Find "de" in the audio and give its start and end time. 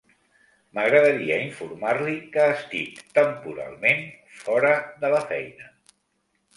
5.07-5.17